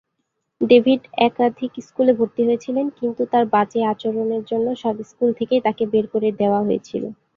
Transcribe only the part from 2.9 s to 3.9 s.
কিন্তু তাঁর বাজে